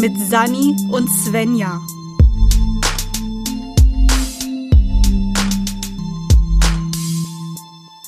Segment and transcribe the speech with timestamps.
[0.00, 1.78] mit Sani und Svenja.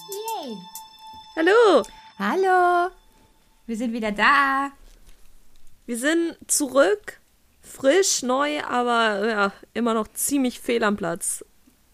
[0.09, 0.57] Yay!
[1.37, 1.83] Hallo,
[2.19, 2.91] Hallo!
[3.67, 4.73] Wir sind wieder da.
[5.85, 7.21] wir sind zurück,
[7.61, 11.45] frisch, neu, aber ja, immer noch ziemlich fehl am Platz.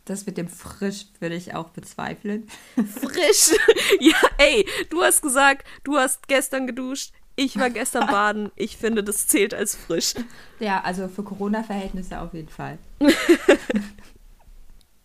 [0.05, 2.47] Das mit dem frisch würde ich auch bezweifeln.
[2.77, 3.51] Frisch!
[4.01, 8.51] ja, ey, du hast gesagt, du hast gestern geduscht, ich war gestern baden.
[8.57, 10.15] Ich finde, das zählt als frisch.
[10.59, 12.79] Ja, also für Corona-Verhältnisse auf jeden Fall.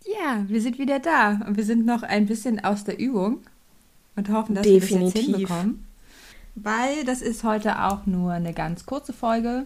[0.03, 3.41] ja, wir sind wieder da und wir sind noch ein bisschen aus der Übung
[4.15, 5.15] und hoffen, dass wir das Definitiv.
[5.15, 5.85] jetzt hinbekommen.
[6.55, 9.65] Weil das ist heute auch nur eine ganz kurze Folge,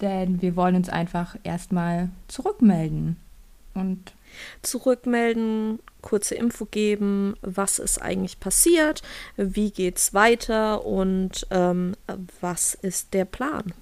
[0.00, 3.16] denn wir wollen uns einfach erstmal zurückmelden.
[3.74, 4.12] Und
[4.62, 9.02] Zurückmelden, kurze Info geben, was ist eigentlich passiert,
[9.36, 11.94] wie geht's weiter und ähm,
[12.40, 13.72] was ist der Plan.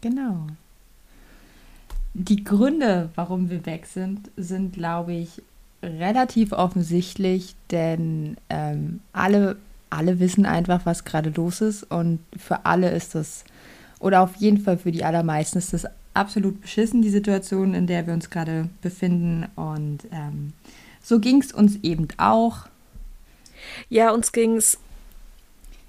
[0.00, 0.46] Genau.
[2.14, 5.42] Die Gründe, warum wir weg sind, sind, glaube ich,
[5.82, 9.56] relativ offensichtlich, denn ähm, alle,
[9.90, 13.44] alle wissen einfach, was gerade los ist und für alle ist das,
[14.02, 18.06] oder auf jeden Fall für die allermeisten ist das absolut beschissen, die Situation, in der
[18.06, 20.52] wir uns gerade befinden und ähm,
[21.02, 22.66] so ging es uns eben auch.
[23.88, 24.78] Ja, uns ging's.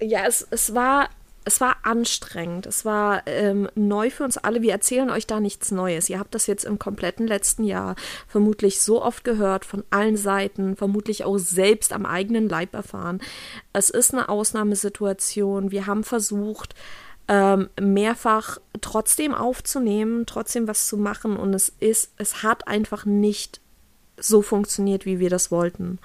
[0.00, 1.08] Ja, es, es war.
[1.46, 2.64] Es war anstrengend.
[2.64, 4.62] Es war ähm, neu für uns alle.
[4.62, 6.08] Wir erzählen euch da nichts Neues.
[6.08, 10.74] Ihr habt das jetzt im kompletten letzten Jahr vermutlich so oft gehört, von allen Seiten,
[10.74, 13.20] vermutlich auch selbst am eigenen Leib erfahren.
[13.74, 15.70] Es ist eine Ausnahmesituation.
[15.70, 16.74] Wir haben versucht,
[17.28, 21.36] ähm, mehrfach trotzdem aufzunehmen, trotzdem was zu machen.
[21.36, 23.60] Und es ist, es hat einfach nicht
[24.18, 25.98] so funktioniert, wie wir das wollten.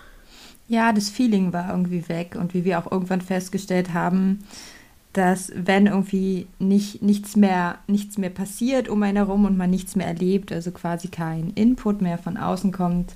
[0.67, 4.43] Ja, das Feeling war irgendwie weg und wie wir auch irgendwann festgestellt haben,
[5.13, 9.95] dass wenn irgendwie nicht, nichts, mehr, nichts mehr passiert um einen herum und man nichts
[9.95, 13.15] mehr erlebt, also quasi kein Input mehr von außen kommt,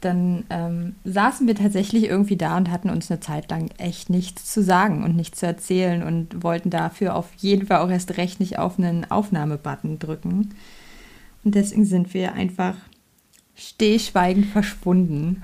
[0.00, 4.50] dann ähm, saßen wir tatsächlich irgendwie da und hatten uns eine Zeit lang echt nichts
[4.52, 8.38] zu sagen und nichts zu erzählen und wollten dafür auf jeden Fall auch erst recht
[8.38, 10.54] nicht auf einen Aufnahmebutton drücken.
[11.42, 12.76] Und deswegen sind wir einfach
[13.56, 15.42] stillschweigend verschwunden.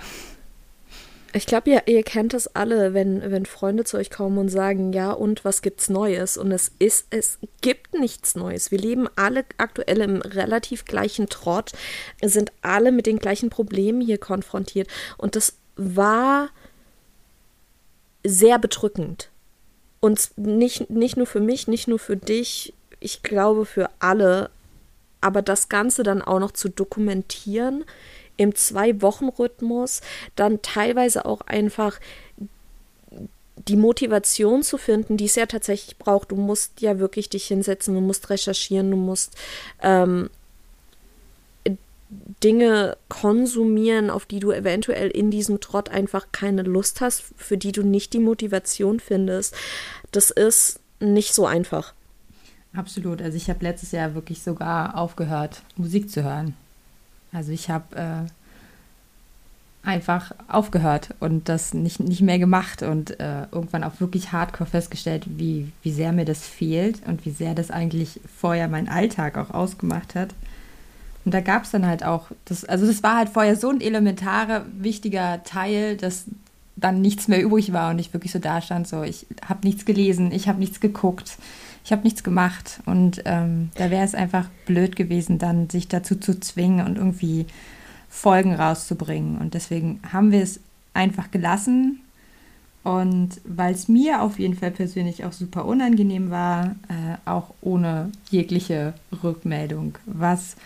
[1.37, 4.93] Ich glaube, ihr, ihr kennt es alle, wenn, wenn Freunde zu euch kommen und sagen,
[4.93, 6.37] ja, und was gibt's Neues?
[6.37, 8.71] Und es ist, es gibt nichts Neues.
[8.71, 11.73] Wir leben alle aktuell im relativ gleichen Trott,
[12.23, 14.89] sind alle mit den gleichen Problemen hier konfrontiert.
[15.19, 16.51] Und das war
[18.23, 19.29] sehr bedrückend.
[19.99, 24.51] Und nicht, nicht nur für mich, nicht nur für dich, ich glaube für alle.
[25.21, 27.85] Aber das Ganze dann auch noch zu dokumentieren,
[28.37, 30.01] im Zwei-Wochen-Rhythmus,
[30.37, 32.01] dann teilweise auch einfach
[33.69, 36.33] die Motivation zu finden, die es ja tatsächlich braucht.
[36.33, 39.37] Du musst ja wirklich dich hinsetzen, du musst recherchieren, du musst
[39.83, 40.29] ähm,
[42.43, 47.73] Dinge konsumieren, auf die du eventuell in diesem Trott einfach keine Lust hast, für die
[47.73, 49.55] du nicht die Motivation findest.
[50.13, 51.95] Das ist nicht so einfach.
[52.75, 53.23] Absolut.
[53.23, 56.55] Also ich habe letztes Jahr wirklich sogar aufgehört, Musik zu hören.
[57.35, 63.85] Also ich habe äh, einfach aufgehört und das nicht, nicht mehr gemacht und äh, irgendwann
[63.85, 68.21] auch wirklich hardcore festgestellt, wie, wie sehr mir das fehlt und wie sehr das eigentlich
[68.39, 70.35] vorher meinen Alltag auch ausgemacht hat.
[71.25, 73.81] Und da gab es dann halt auch, das, also das war halt vorher so ein
[73.81, 76.25] elementarer, wichtiger Teil, dass
[76.77, 79.85] dann nichts mehr übrig war und ich wirklich so da stand, so ich habe nichts
[79.85, 81.39] gelesen, ich habe nichts geguckt,
[81.85, 82.81] ich habe nichts gemacht.
[82.87, 87.47] Und ähm, da wäre es einfach blöd gewesen, dann sich dazu zu zwingen und irgendwie
[88.09, 89.39] Folgen rauszubringen.
[89.39, 90.61] Und deswegen haben wir es
[90.95, 92.01] einfach gelassen.
[92.83, 98.11] Und weil es mir auf jeden Fall persönlich auch super unangenehm war, äh, auch ohne
[98.31, 100.57] jegliche Rückmeldung, was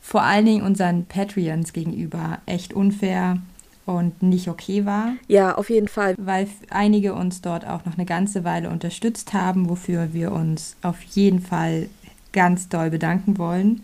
[0.00, 3.38] vor allen Dingen unseren Patreons gegenüber echt unfair
[3.86, 6.14] und nicht okay war, Ja, auf jeden Fall.
[6.18, 11.00] weil einige uns dort auch noch eine ganze Weile unterstützt haben, wofür wir uns auf
[11.02, 11.88] jeden Fall
[12.32, 13.82] ganz doll bedanken wollen.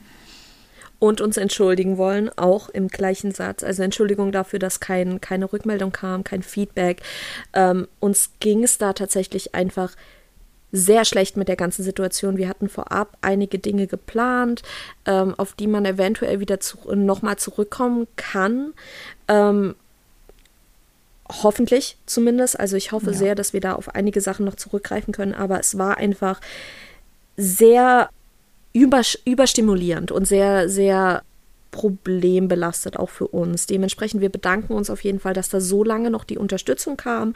[0.99, 3.65] und uns entschuldigen wollen, auch im gleichen Satz.
[3.65, 7.03] Also Entschuldigung dafür, dass kein, keine Rückmeldung kam, kein Feedback.
[7.55, 9.97] Ähm, uns ging es da tatsächlich einfach
[10.71, 12.37] sehr schlecht mit der ganzen Situation.
[12.37, 14.63] Wir hatten vorab einige Dinge geplant,
[15.05, 18.73] ähm, auf die man eventuell wieder zu, nochmal zurückkommen kann.
[19.27, 19.75] Ähm,
[21.43, 22.59] hoffentlich zumindest.
[22.59, 23.17] Also ich hoffe Ja.
[23.17, 25.35] sehr, dass wir da auf einige Sachen noch zurückgreifen können.
[25.35, 26.41] Aber es war einfach
[27.37, 28.11] sehr
[28.73, 31.23] über, überstimulierend und sehr, sehr
[31.71, 33.67] problembelastet, auch für uns.
[33.67, 37.33] Dementsprechend, wir bedanken uns auf jeden Fall, dass da so lange noch die Unterstützung kam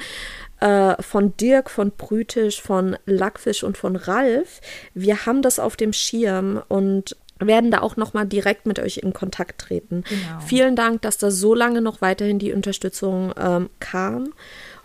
[0.60, 4.60] äh, von Dirk, von Brütisch, von Lackfisch und von Ralf.
[4.92, 8.99] Wir haben das auf dem Schirm und werden da auch noch mal direkt mit euch
[8.99, 10.05] in Kontakt treten.
[10.09, 10.41] Genau.
[10.47, 14.33] Vielen Dank, dass da so lange noch weiterhin die Unterstützung ähm, kam.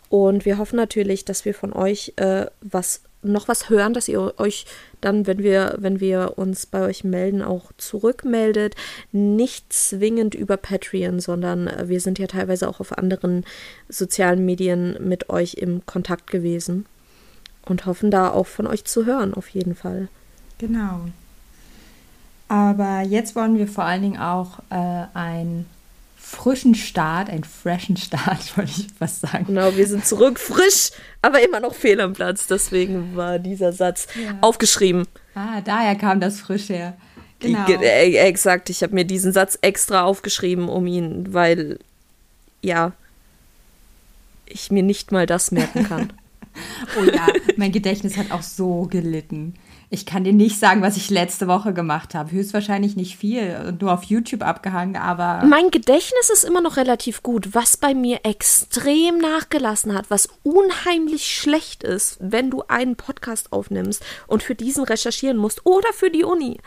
[0.09, 4.33] Und wir hoffen natürlich, dass wir von euch äh, was noch was hören, dass ihr
[4.39, 4.65] euch
[4.99, 8.75] dann, wenn wir, wenn wir uns bei euch melden, auch zurückmeldet.
[9.11, 13.45] Nicht zwingend über Patreon, sondern äh, wir sind ja teilweise auch auf anderen
[13.89, 16.85] sozialen Medien mit euch im Kontakt gewesen
[17.65, 20.09] und hoffen da auch von euch zu hören, auf jeden Fall.
[20.57, 21.05] Genau.
[22.51, 25.65] Aber jetzt wollen wir vor allen Dingen auch äh, ein
[26.17, 29.45] frischen Start, einen freshen Start, wollte ich fast sagen.
[29.45, 32.47] Genau, wir sind zurück, frisch, aber immer noch fehl am Platz.
[32.47, 34.37] Deswegen war dieser Satz ja.
[34.41, 35.07] aufgeschrieben.
[35.33, 36.97] Ah, daher kam das frisch her.
[37.39, 37.65] Genau.
[37.69, 41.79] Äh, exakt, ich habe mir diesen Satz extra aufgeschrieben, um ihn, weil,
[42.61, 42.91] ja,
[44.45, 46.11] ich mir nicht mal das merken kann.
[46.99, 49.55] oh ja, mein Gedächtnis hat auch so gelitten.
[49.93, 52.31] Ich kann dir nicht sagen, was ich letzte Woche gemacht habe.
[52.31, 55.45] Höchstwahrscheinlich nicht viel und nur auf YouTube abgehangen, aber.
[55.45, 57.53] Mein Gedächtnis ist immer noch relativ gut.
[57.53, 64.01] Was bei mir extrem nachgelassen hat, was unheimlich schlecht ist, wenn du einen Podcast aufnimmst
[64.27, 66.57] und für diesen recherchieren musst oder für die Uni,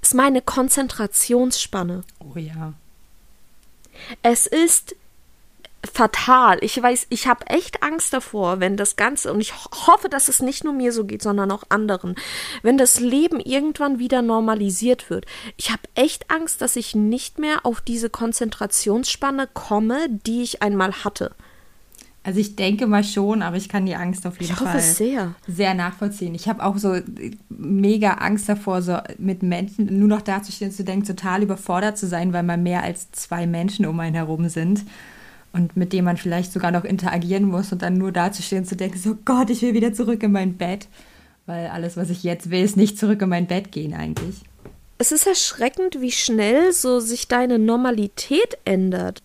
[0.00, 2.02] ist meine Konzentrationsspanne.
[2.18, 2.72] Oh ja.
[4.24, 4.96] Es ist
[5.90, 6.58] fatal.
[6.60, 10.40] Ich weiß, ich habe echt Angst davor, wenn das Ganze, und ich hoffe, dass es
[10.40, 12.14] nicht nur mir so geht, sondern auch anderen,
[12.62, 15.26] wenn das Leben irgendwann wieder normalisiert wird.
[15.56, 20.92] Ich habe echt Angst, dass ich nicht mehr auf diese Konzentrationsspanne komme, die ich einmal
[21.04, 21.34] hatte.
[22.24, 24.80] Also ich denke mal schon, aber ich kann die Angst auf jeden ich hoffe Fall
[24.80, 25.34] sehr.
[25.48, 26.36] sehr nachvollziehen.
[26.36, 26.96] Ich habe auch so
[27.48, 32.32] mega Angst davor, so mit Menschen nur noch dazustehen, zu denken, total überfordert zu sein,
[32.32, 34.84] weil man mehr als zwei Menschen um einen herum sind
[35.52, 38.76] und mit dem man vielleicht sogar noch interagieren muss und dann nur dazustehen und zu
[38.76, 40.88] denken, so Gott, ich will wieder zurück in mein Bett.
[41.46, 44.36] Weil alles, was ich jetzt will, ist nicht zurück in mein Bett gehen eigentlich.
[44.98, 49.20] Es ist erschreckend, wie schnell so sich deine Normalität ändert.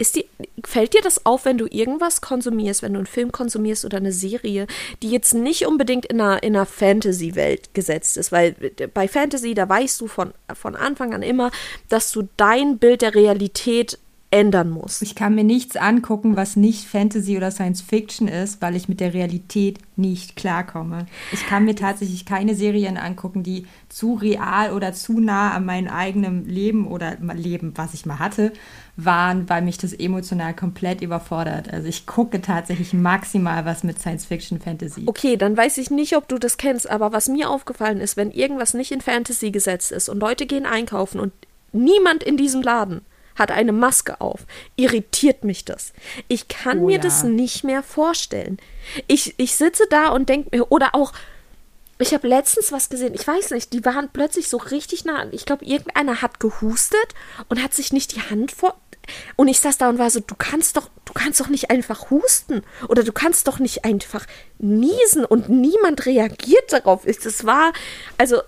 [0.00, 0.26] Ist die,
[0.64, 4.12] fällt dir das auf, wenn du irgendwas konsumierst, wenn du einen Film konsumierst oder eine
[4.12, 4.68] Serie,
[5.02, 8.30] die jetzt nicht unbedingt in einer, in einer Fantasy-Welt gesetzt ist?
[8.30, 8.54] Weil
[8.94, 11.50] bei Fantasy, da weißt du von, von Anfang an immer,
[11.88, 13.98] dass du dein Bild der Realität
[14.30, 15.00] ändern muss.
[15.00, 19.00] Ich kann mir nichts angucken, was nicht Fantasy oder Science Fiction ist, weil ich mit
[19.00, 21.06] der Realität nicht klarkomme.
[21.32, 25.88] Ich kann mir tatsächlich keine Serien angucken, die zu real oder zu nah an meinem
[25.88, 28.52] eigenen Leben oder Leben, was ich mal hatte,
[28.96, 31.72] waren, weil mich das emotional komplett überfordert.
[31.72, 35.04] Also ich gucke tatsächlich maximal was mit Science Fiction Fantasy.
[35.06, 38.30] Okay, dann weiß ich nicht, ob du das kennst, aber was mir aufgefallen ist, wenn
[38.30, 41.32] irgendwas nicht in Fantasy gesetzt ist und Leute gehen einkaufen und
[41.72, 43.00] niemand in diesem Laden
[43.38, 44.46] hat eine Maske auf.
[44.76, 45.92] Irritiert mich das.
[46.28, 47.02] Ich kann oh, mir ja.
[47.02, 48.58] das nicht mehr vorstellen.
[49.06, 51.12] Ich, ich sitze da und denke mir, oder auch,
[51.98, 55.26] ich habe letztens was gesehen, ich weiß nicht, die waren plötzlich so richtig nah.
[55.32, 57.14] Ich glaube, irgendeiner hat gehustet
[57.48, 58.80] und hat sich nicht die Hand vor.
[59.36, 62.10] Und ich saß da und war so, du kannst doch, du kannst doch nicht einfach
[62.10, 62.62] husten.
[62.88, 64.26] Oder du kannst doch nicht einfach
[64.58, 67.04] niesen und niemand reagiert darauf.
[67.04, 67.72] Das war,
[68.16, 68.42] also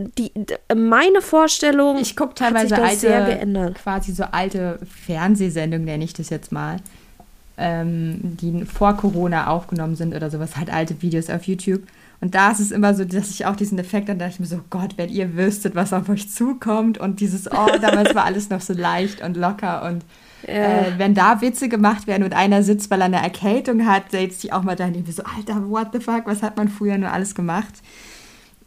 [0.00, 0.32] die,
[0.74, 3.74] meine Vorstellung ich gucke teilweise alte, sehr geändert.
[3.74, 6.78] quasi so alte Fernsehsendungen nenne ich das jetzt mal
[7.58, 11.82] ähm, die vor Corona aufgenommen sind oder sowas halt alte Videos auf YouTube
[12.22, 14.46] und da ist es immer so dass ich auch diesen Effekt dann dachte ich mir
[14.46, 18.48] so Gott wenn ihr wüsstet was auf euch zukommt und dieses oh damals war alles
[18.48, 20.04] noch so leicht und locker und
[20.48, 20.54] ja.
[20.54, 24.40] äh, wenn da Witze gemacht werden und einer sitzt weil er eine Erkältung hat setzt
[24.40, 27.12] sich auch mal da und so Alter what the fuck was hat man früher nur
[27.12, 27.74] alles gemacht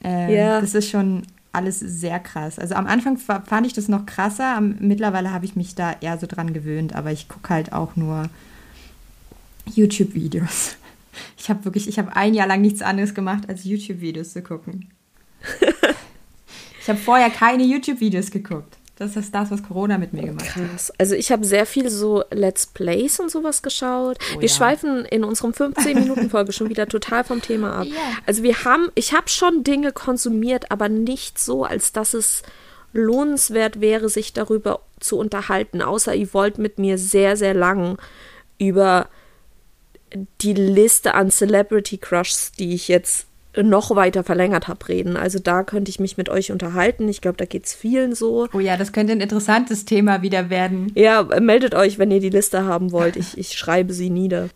[0.03, 0.61] ähm, ja.
[0.61, 2.59] Das ist schon alles sehr krass.
[2.59, 6.27] Also am Anfang fand ich das noch krasser, mittlerweile habe ich mich da eher so
[6.27, 8.29] dran gewöhnt, aber ich gucke halt auch nur
[9.73, 10.77] YouTube-Videos.
[11.37, 14.89] Ich habe wirklich, ich habe ein Jahr lang nichts anderes gemacht, als YouTube-Videos zu gucken.
[16.81, 18.77] ich habe vorher keine YouTube-Videos geguckt.
[18.97, 20.69] Das ist das, was Corona mit mir gemacht hat.
[20.69, 20.91] Krass.
[20.97, 24.17] Also ich habe sehr viel so Let's Plays und sowas geschaut.
[24.33, 24.55] Oh, wir ja.
[24.55, 27.87] schweifen in unserem 15-Minuten-Folge schon wieder total vom Thema ab.
[27.87, 27.95] Ja.
[28.25, 32.43] Also wir haben, ich habe schon Dinge konsumiert, aber nicht so, als dass es
[32.93, 35.81] lohnenswert wäre, sich darüber zu unterhalten.
[35.81, 37.97] Außer ihr wollt mit mir sehr, sehr lang
[38.57, 39.09] über
[40.41, 43.27] die Liste an Celebrity Crushs, die ich jetzt
[43.63, 45.17] noch weiter verlängert habe, reden.
[45.17, 47.07] Also da könnte ich mich mit euch unterhalten.
[47.07, 48.47] Ich glaube, da geht es vielen so.
[48.53, 50.91] Oh ja, das könnte ein interessantes Thema wieder werden.
[50.95, 53.15] Ja, meldet euch, wenn ihr die Liste haben wollt.
[53.15, 54.50] Ich, ich schreibe sie nieder.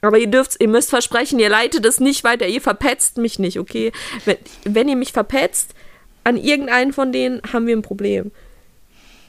[0.00, 3.58] Aber ihr dürft, ihr müsst versprechen, ihr leitet es nicht weiter, ihr verpetzt mich nicht,
[3.58, 3.92] okay?
[4.24, 5.74] Wenn, wenn ihr mich verpetzt,
[6.24, 8.30] an irgendeinen von denen haben wir ein Problem.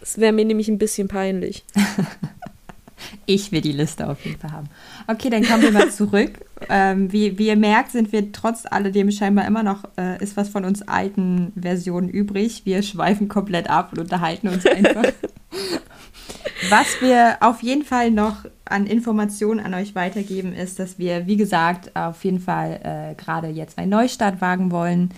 [0.02, 1.64] Es wäre mir nämlich ein bisschen peinlich.
[3.26, 4.70] Ich will die Liste auf jeden Fall haben.
[5.08, 6.46] Okay, dann kommen wir mal zurück.
[6.70, 10.50] ähm, wie, wie ihr merkt, sind wir trotz alledem scheinbar immer noch, äh, ist was
[10.50, 12.62] von uns alten Versionen übrig.
[12.66, 15.06] Wir schweifen komplett ab und unterhalten uns einfach.
[16.70, 21.38] was wir auf jeden Fall noch an Informationen an euch weitergeben, ist, dass wir, wie
[21.38, 25.10] gesagt, auf jeden Fall äh, gerade jetzt einen Neustart wagen wollen,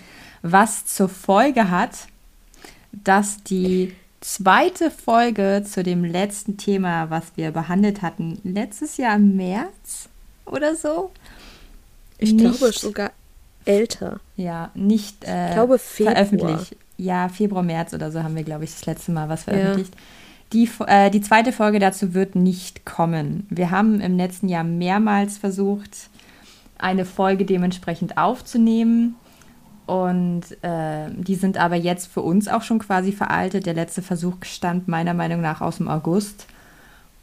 [0.41, 2.07] was zur Folge hat,
[2.91, 9.35] dass die zweite Folge zu dem letzten Thema, was wir behandelt hatten, letztes Jahr im
[9.35, 10.09] März
[10.45, 11.11] oder so.
[12.17, 13.11] Ich nicht, glaube sogar
[13.65, 14.19] älter.
[14.37, 16.15] Ja, nicht äh, ich glaube Februar.
[16.15, 16.75] veröffentlicht.
[16.97, 19.93] Ja, Februar, März oder so haben wir, glaube ich, das letzte Mal was veröffentlicht.
[19.95, 20.01] Ja.
[20.53, 23.47] Die, äh, die zweite Folge dazu wird nicht kommen.
[23.49, 26.09] Wir haben im letzten Jahr mehrmals versucht,
[26.77, 29.15] eine Folge dementsprechend aufzunehmen.
[29.91, 33.65] Und äh, die sind aber jetzt für uns auch schon quasi veraltet.
[33.65, 36.47] Der letzte Versuch stammt meiner Meinung nach aus dem August.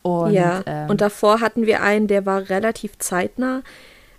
[0.03, 3.63] Und, ja, ähm, und davor hatten wir einen, der war relativ zeitnah.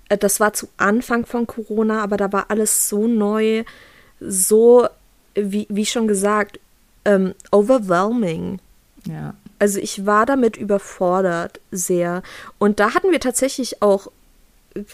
[0.09, 3.65] Äh, das war zu Anfang von Corona, aber da war alles so neu,
[4.19, 4.87] so,
[5.35, 6.59] wie, wie schon gesagt,
[7.05, 8.57] ähm, overwhelming.
[9.05, 9.35] Ja.
[9.59, 12.23] Also ich war damit überfordert sehr.
[12.57, 14.07] Und da hatten wir tatsächlich auch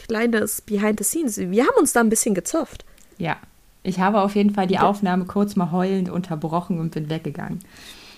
[0.10, 1.38] kleines Behind the Scenes.
[1.38, 2.84] Wir haben uns da ein bisschen gezofft.
[3.18, 3.38] Ja,
[3.84, 7.60] ich habe auf jeden Fall die Aufnahme kurz mal heulend unterbrochen und bin weggegangen.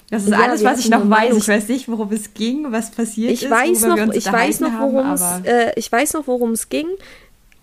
[0.09, 1.35] Das ist ja, alles, was ich noch weiß.
[1.35, 3.51] Ich weiß nicht, worum es ging, was passiert ich ist.
[3.51, 6.87] Weiß noch, ich weiß noch, worum es, äh, ich weiß noch, worum es ging.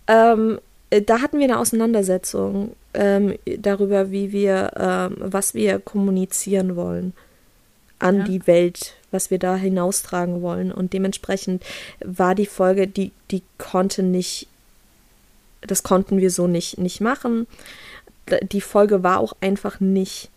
[0.07, 0.59] Ähm,
[0.91, 7.15] äh, da hatten wir eine Auseinandersetzung ähm, darüber, wie wir, ähm, was wir kommunizieren wollen
[7.99, 8.25] an ja.
[8.25, 10.71] die Welt, was wir da hinaustragen wollen.
[10.71, 11.65] Und dementsprechend
[12.05, 14.49] war die Folge, die, die konnte nicht
[15.67, 17.47] das konnten wir so nicht, nicht machen.
[18.43, 20.31] Die Folge war auch einfach nicht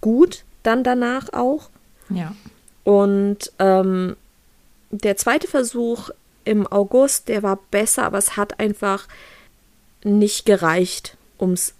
[0.00, 1.70] gut, dann danach auch.
[2.08, 2.34] Ja.
[2.84, 4.16] Und ähm,
[4.90, 6.10] der zweite Versuch
[6.44, 9.08] im August, der war besser, aber es hat einfach
[10.04, 11.74] nicht gereicht, um es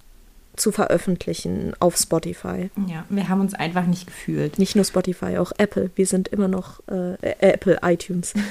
[0.57, 2.71] zu veröffentlichen auf Spotify.
[2.89, 4.59] Ja, wir haben uns einfach nicht gefühlt.
[4.59, 5.91] Nicht nur Spotify, auch Apple.
[5.95, 8.35] Wir sind immer noch äh, Apple iTunes.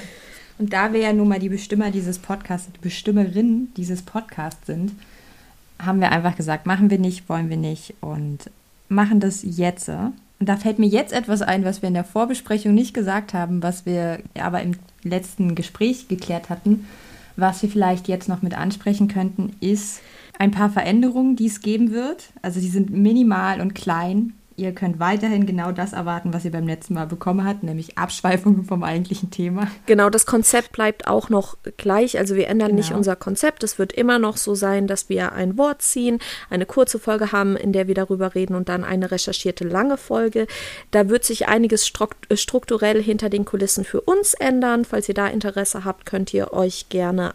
[0.57, 4.93] Und da wir ja nun mal die Bestimmer dieses Podcasts, die Bestimmerinnen dieses Podcasts sind,
[5.81, 8.49] haben wir einfach gesagt, machen wir nicht, wollen wir nicht und
[8.87, 9.89] machen das jetzt.
[9.89, 13.61] Und da fällt mir jetzt etwas ein, was wir in der Vorbesprechung nicht gesagt haben,
[13.63, 16.87] was wir aber im letzten Gespräch geklärt hatten.
[17.37, 19.99] Was wir vielleicht jetzt noch mit ansprechen könnten, ist
[20.39, 22.29] ein paar Veränderungen, die es geben wird.
[22.41, 26.65] Also die sind minimal und klein, Ihr könnt weiterhin genau das erwarten, was ihr beim
[26.65, 29.67] letzten Mal bekommen habt, nämlich Abschweifungen vom eigentlichen Thema.
[29.85, 32.17] Genau, das Konzept bleibt auch noch gleich.
[32.17, 32.79] Also wir ändern genau.
[32.79, 33.63] nicht unser Konzept.
[33.63, 36.19] Es wird immer noch so sein, dass wir ein Wort ziehen,
[36.49, 40.47] eine kurze Folge haben, in der wir darüber reden und dann eine recherchierte lange Folge.
[40.91, 44.85] Da wird sich einiges strukturell hinter den Kulissen für uns ändern.
[44.85, 47.33] Falls ihr da Interesse habt, könnt ihr euch gerne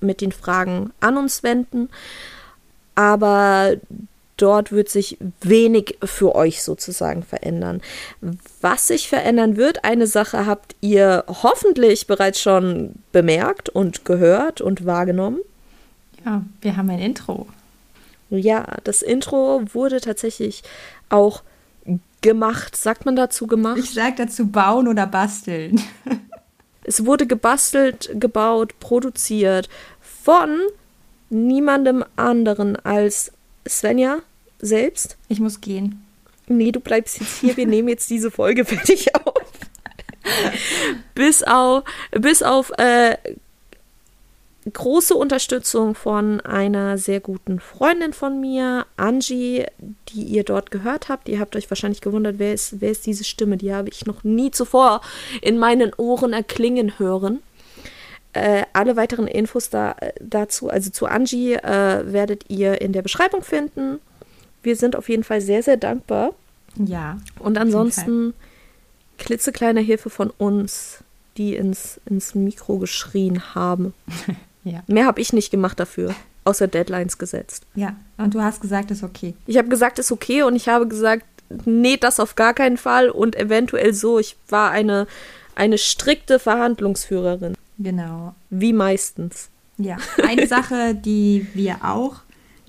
[0.00, 1.90] mit den Fragen an uns wenden.
[2.94, 3.76] Aber
[4.42, 7.80] dort wird sich wenig für euch sozusagen verändern.
[8.60, 14.84] Was sich verändern wird, eine Sache habt ihr hoffentlich bereits schon bemerkt und gehört und
[14.84, 15.38] wahrgenommen.
[16.24, 17.46] Ja, wir haben ein Intro.
[18.30, 20.62] Ja, das Intro wurde tatsächlich
[21.08, 21.42] auch
[22.20, 22.76] gemacht.
[22.76, 23.78] Sagt man dazu gemacht?
[23.78, 25.80] Ich sag dazu bauen oder basteln.
[26.84, 29.68] es wurde gebastelt, gebaut, produziert
[30.00, 30.60] von
[31.30, 33.32] niemandem anderen als
[33.68, 34.18] Svenja
[34.62, 35.18] selbst.
[35.28, 36.02] Ich muss gehen.
[36.46, 37.56] Nee, du bleibst jetzt hier.
[37.56, 39.34] Wir nehmen jetzt diese Folge fertig auf.
[41.14, 43.16] bis auf, bis auf äh,
[44.72, 49.66] große Unterstützung von einer sehr guten Freundin von mir, Angie,
[50.08, 51.28] die ihr dort gehört habt.
[51.28, 53.56] Ihr habt euch wahrscheinlich gewundert, wer ist, wer ist diese Stimme?
[53.56, 55.00] Die habe ich noch nie zuvor
[55.40, 57.42] in meinen Ohren erklingen hören.
[58.34, 63.02] Äh, alle weiteren Infos da, äh, dazu, also zu Angie, äh, werdet ihr in der
[63.02, 64.00] Beschreibung finden.
[64.62, 66.34] Wir sind auf jeden Fall sehr, sehr dankbar.
[66.76, 67.18] Ja.
[67.38, 68.34] Und ansonsten
[69.18, 70.98] klitzekleine Hilfe von uns,
[71.36, 73.94] die ins, ins Mikro geschrien haben.
[74.64, 74.82] ja.
[74.86, 76.14] Mehr habe ich nicht gemacht dafür,
[76.44, 77.64] außer Deadlines gesetzt.
[77.74, 79.34] Ja, und du hast gesagt, ist okay.
[79.46, 81.24] Ich habe gesagt, ist okay und ich habe gesagt,
[81.64, 84.18] nee, das auf gar keinen Fall und eventuell so.
[84.18, 85.06] Ich war eine,
[85.54, 87.54] eine strikte Verhandlungsführerin.
[87.78, 88.34] Genau.
[88.50, 89.48] Wie meistens.
[89.78, 92.16] Ja, eine Sache, die wir auch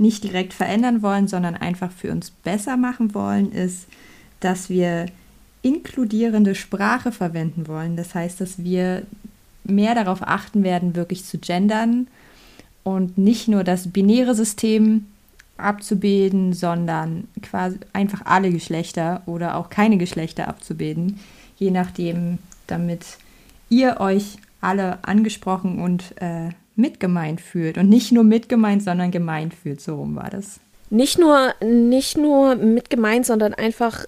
[0.04, 3.88] nicht direkt verändern wollen, sondern einfach für uns besser machen wollen, ist,
[4.40, 5.08] dass wir
[5.64, 7.96] inkludierende Sprache verwenden wollen.
[7.96, 9.04] Das heißt, dass wir
[9.64, 12.08] mehr darauf achten werden, wirklich zu gendern
[12.84, 15.06] und nicht nur das binäre System
[15.58, 21.20] abzubilden, sondern quasi einfach alle Geschlechter oder auch keine Geschlechter abzubilden,
[21.58, 23.18] je nachdem, damit
[23.70, 27.78] ihr euch alle angesprochen und äh, mitgemeint fühlt.
[27.78, 29.82] Und nicht nur mitgemeint, sondern gemeint fühlt.
[29.82, 30.60] So rum war das.
[30.90, 34.06] Nicht nur, nicht nur mitgemeint, sondern einfach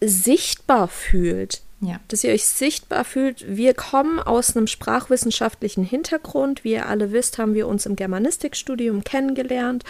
[0.00, 1.62] sichtbar fühlt.
[1.80, 2.00] Ja.
[2.08, 3.44] Dass ihr euch sichtbar fühlt.
[3.46, 6.64] Wir kommen aus einem sprachwissenschaftlichen Hintergrund.
[6.64, 9.84] Wie ihr alle wisst, haben wir uns im Germanistikstudium kennengelernt.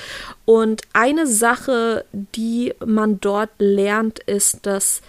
[0.44, 5.00] Und eine Sache, die man dort lernt, ist, dass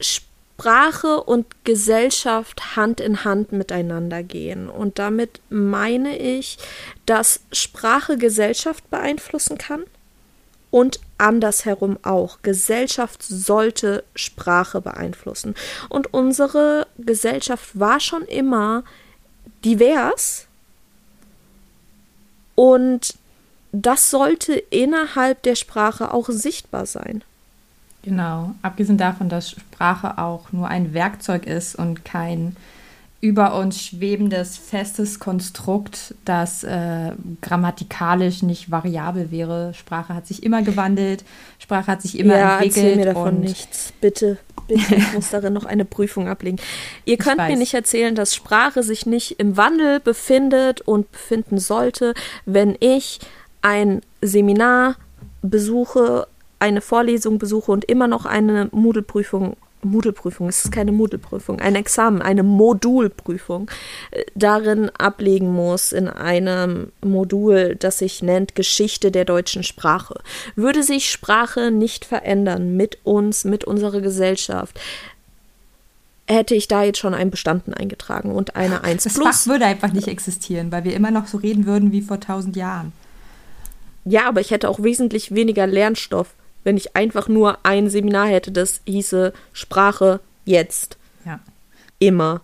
[0.00, 0.31] Sprache
[1.24, 4.68] und Gesellschaft Hand in Hand miteinander gehen.
[4.68, 6.58] Und damit meine ich,
[7.06, 9.84] dass Sprache Gesellschaft beeinflussen kann
[10.70, 12.38] und andersherum auch.
[12.42, 15.54] Gesellschaft sollte Sprache beeinflussen.
[15.88, 18.84] Und unsere Gesellschaft war schon immer
[19.64, 20.46] divers
[22.54, 23.14] und
[23.72, 27.24] das sollte innerhalb der Sprache auch sichtbar sein.
[28.02, 32.56] Genau, abgesehen davon, dass Sprache auch nur ein Werkzeug ist und kein
[33.22, 39.72] über uns schwebendes, festes Konstrukt, das äh, grammatikalisch nicht variabel wäre.
[39.74, 41.22] Sprache hat sich immer gewandelt,
[41.60, 42.84] Sprache hat sich immer ja, entwickelt.
[42.84, 43.92] Erzähl mir davon nichts.
[44.00, 46.58] Bitte, bitte, ich muss darin noch eine Prüfung ablegen.
[47.04, 52.14] Ihr könnt mir nicht erzählen, dass Sprache sich nicht im Wandel befindet und befinden sollte,
[52.44, 53.20] wenn ich
[53.60, 54.96] ein Seminar
[55.42, 56.26] besuche,
[56.62, 62.22] eine Vorlesung besuche und immer noch eine Moodle-Prüfung Moodle-Prüfung, es ist keine Moodle-Prüfung, ein Examen,
[62.22, 63.68] eine Modulprüfung
[64.12, 70.20] äh, darin ablegen muss in einem Modul, das sich nennt Geschichte der deutschen Sprache.
[70.54, 74.80] Würde sich Sprache nicht verändern mit uns, mit unserer Gesellschaft,
[76.28, 79.24] hätte ich da jetzt schon einen Bestanden eingetragen und eine 1 das plus.
[79.24, 82.20] Das Fach würde einfach nicht existieren, weil wir immer noch so reden würden wie vor
[82.20, 82.92] tausend Jahren.
[84.04, 86.28] Ja, aber ich hätte auch wesentlich weniger Lernstoff
[86.64, 90.96] wenn ich einfach nur ein Seminar hätte, das hieße Sprache jetzt.
[91.24, 91.40] Ja.
[91.98, 92.42] Immer.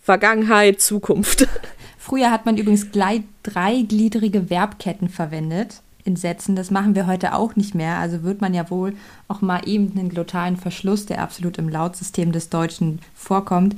[0.00, 1.46] Vergangenheit, Zukunft.
[1.98, 6.56] Früher hat man übrigens gleich dreigliedrige Verbketten verwendet in Sätzen.
[6.56, 7.98] Das machen wir heute auch nicht mehr.
[7.98, 8.94] Also wird man ja wohl
[9.28, 13.76] auch mal eben einen glottalen Verschluss, der absolut im Lautsystem des Deutschen vorkommt,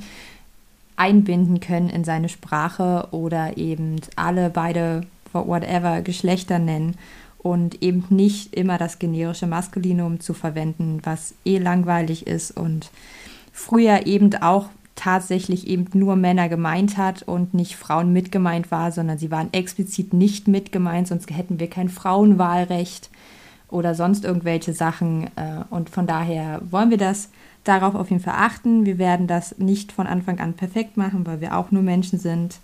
[0.95, 6.95] einbinden können in seine Sprache oder eben alle beide whatever Geschlechter nennen
[7.43, 12.89] und eben nicht immer das generische Maskulinum zu verwenden, was eh langweilig ist und
[13.51, 19.17] früher eben auch tatsächlich eben nur Männer gemeint hat und nicht Frauen mitgemeint war, sondern
[19.17, 23.09] sie waren explizit nicht mitgemeint, sonst hätten wir kein Frauenwahlrecht
[23.69, 25.25] oder sonst irgendwelche Sachen.
[25.35, 27.29] Äh, und von daher wollen wir das
[27.63, 28.85] darauf auf jeden Fall achten.
[28.85, 32.59] Wir werden das nicht von Anfang an perfekt machen, weil wir auch nur Menschen sind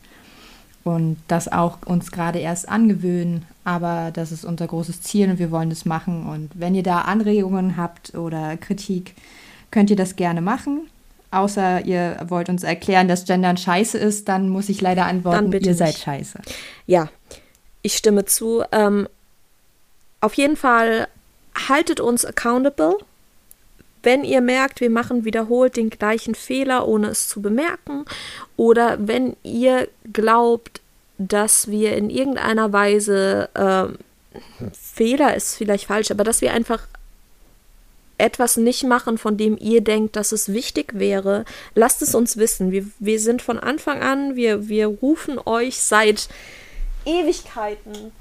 [0.84, 3.46] und das auch uns gerade erst angewöhnen.
[3.64, 6.28] Aber das ist unser großes Ziel und wir wollen das machen.
[6.28, 9.14] Und wenn ihr da Anregungen habt oder Kritik,
[9.72, 10.88] könnt ihr das gerne machen.
[11.32, 15.60] Außer ihr wollt uns erklären, dass Gendern scheiße ist, dann muss ich leider antworten, ihr
[15.60, 15.78] nicht.
[15.78, 16.40] seid scheiße.
[16.88, 17.10] Ja,
[17.84, 18.64] ich stimme zu.
[18.72, 19.08] Ähm,
[20.22, 21.08] auf jeden Fall
[21.68, 22.98] haltet uns accountable.
[24.04, 28.06] Wenn ihr merkt, wir machen wiederholt den gleichen Fehler, ohne es zu bemerken,
[28.56, 30.82] oder wenn ihr glaubt,
[31.18, 34.40] dass wir in irgendeiner Weise äh,
[34.74, 36.88] Fehler ist vielleicht falsch, aber dass wir einfach
[38.18, 42.72] etwas nicht machen, von dem ihr denkt, dass es wichtig wäre, lasst es uns wissen.
[42.72, 46.28] Wir, wir sind von Anfang an, wir, wir rufen euch seit
[47.06, 48.12] Ewigkeiten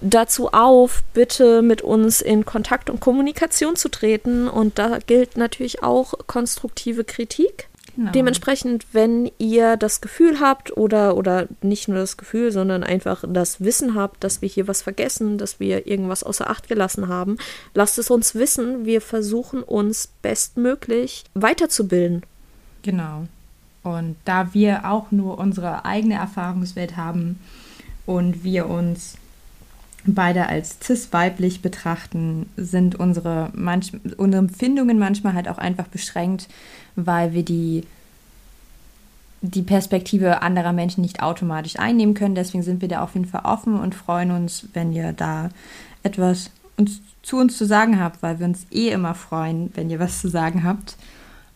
[0.00, 4.48] dazu auf, bitte mit uns in Kontakt und Kommunikation zu treten.
[4.48, 7.68] Und da gilt natürlich auch konstruktive Kritik.
[7.96, 8.12] Genau.
[8.12, 13.60] Dementsprechend, wenn ihr das Gefühl habt oder, oder nicht nur das Gefühl, sondern einfach das
[13.60, 17.36] Wissen habt, dass wir hier was vergessen, dass wir irgendwas außer Acht gelassen haben,
[17.74, 18.86] lasst es uns wissen.
[18.86, 22.22] Wir versuchen uns bestmöglich weiterzubilden.
[22.82, 23.26] Genau.
[23.82, 27.38] Und da wir auch nur unsere eigene Erfahrungswelt haben
[28.06, 29.16] und wir uns
[30.06, 36.48] beide als cis-weiblich betrachten, sind unsere, manch, unsere Empfindungen manchmal halt auch einfach beschränkt,
[36.96, 37.84] weil wir die,
[39.42, 42.34] die Perspektive anderer Menschen nicht automatisch einnehmen können.
[42.34, 45.50] Deswegen sind wir da auf jeden Fall offen und freuen uns, wenn ihr da
[46.02, 49.98] etwas uns, zu uns zu sagen habt, weil wir uns eh immer freuen, wenn ihr
[49.98, 50.96] was zu sagen habt.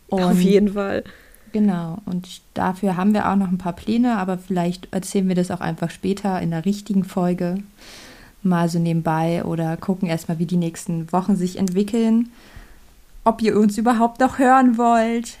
[0.07, 1.03] Und auf jeden Fall.
[1.51, 5.51] Genau, und dafür haben wir auch noch ein paar Pläne, aber vielleicht erzählen wir das
[5.51, 7.59] auch einfach später in der richtigen Folge
[8.45, 12.31] mal so nebenbei oder gucken erstmal, wie die nächsten Wochen sich entwickeln.
[13.23, 15.37] Ob ihr uns überhaupt noch hören wollt.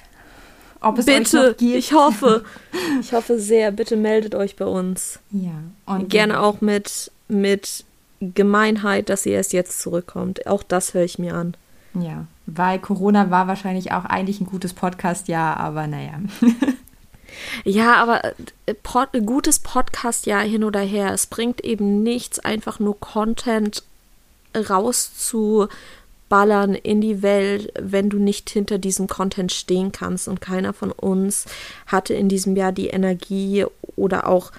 [0.81, 1.75] Ob es bitte, euch noch gibt.
[1.75, 2.43] ich hoffe.
[3.01, 5.19] Ich hoffe sehr, bitte meldet euch bei uns.
[5.31, 5.51] Ja.
[5.85, 7.83] Und Gerne auch mit, mit
[8.21, 10.47] Gemeinheit, dass sie erst jetzt zurückkommt.
[10.47, 11.55] Auch das höre ich mir an.
[11.93, 16.19] Ja, weil Corona war wahrscheinlich auch eigentlich ein gutes Podcast-Jahr, aber naja.
[17.63, 18.33] Ja, aber
[18.65, 21.13] äh, Pod, gutes Podcast ja hin oder her.
[21.13, 23.83] Es bringt eben nichts, einfach nur Content
[24.55, 30.27] rauszuballern in die Welt, wenn du nicht hinter diesem Content stehen kannst.
[30.27, 31.45] Und keiner von uns
[31.87, 34.51] hatte in diesem Jahr die Energie oder auch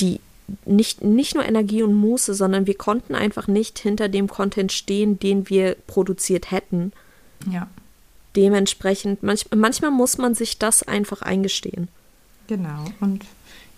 [0.00, 0.20] die
[0.64, 5.18] nicht, nicht nur Energie und Muße, sondern wir konnten einfach nicht hinter dem Content stehen,
[5.18, 6.92] den wir produziert hätten.
[7.50, 7.68] Ja.
[8.36, 11.88] Dementsprechend, manch, manchmal muss man sich das einfach eingestehen.
[12.46, 12.84] Genau.
[13.00, 13.24] Und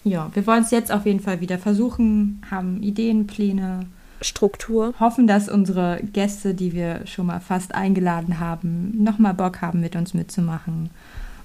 [0.04, 3.86] ja, wir wollen es jetzt auf jeden Fall wieder versuchen, haben Ideen, Pläne.
[4.24, 4.94] Struktur.
[5.00, 9.96] Hoffen, dass unsere Gäste, die wir schon mal fast eingeladen haben, nochmal Bock haben, mit
[9.96, 10.90] uns mitzumachen.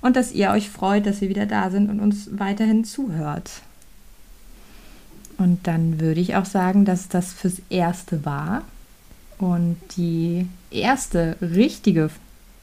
[0.01, 3.49] Und dass ihr euch freut, dass wir wieder da sind und uns weiterhin zuhört.
[5.37, 8.63] Und dann würde ich auch sagen, dass das fürs Erste war.
[9.37, 12.09] Und die erste richtige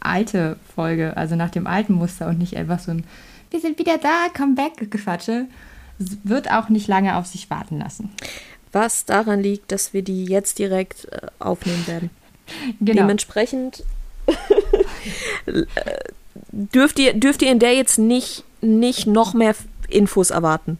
[0.04, 3.04] alte Folge, also nach dem alten Muster und nicht einfach so ein
[3.50, 5.46] Wir sind wieder da, come back Gequatsche,
[5.98, 8.10] wird auch nicht lange auf sich warten lassen.
[8.72, 12.10] Was daran liegt, dass wir die jetzt direkt äh, aufnehmen werden.
[12.78, 13.00] Genau.
[13.00, 13.84] Dementsprechend
[16.52, 19.54] dürft, ihr, dürft ihr in der jetzt nicht, nicht noch mehr
[19.88, 20.78] Infos erwarten.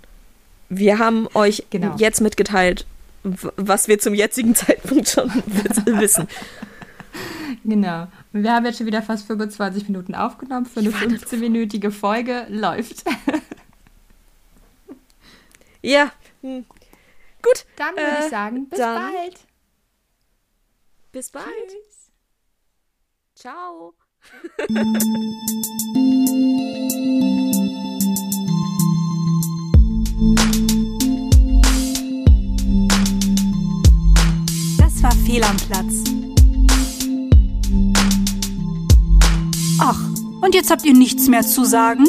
[0.69, 1.95] Wir haben euch genau.
[1.97, 2.85] jetzt mitgeteilt,
[3.23, 5.31] was wir zum jetzigen Zeitpunkt schon
[5.87, 6.29] wissen.
[7.65, 8.09] Genau.
[8.43, 12.47] Wir haben jetzt schon wieder fast 25 Minuten aufgenommen für eine 15-minütige Folge.
[12.49, 13.05] Läuft.
[15.83, 16.11] ja.
[16.41, 16.65] Hm.
[17.41, 17.65] Gut.
[17.77, 19.47] Dann würde äh, ich sagen, bis bald.
[21.13, 21.47] Bis bald.
[21.69, 22.11] Tschüss.
[23.37, 23.95] Ciao.
[35.03, 36.24] war fehl am Platz.
[39.81, 39.99] Ach,
[40.41, 42.07] und jetzt habt ihr nichts mehr zu sagen?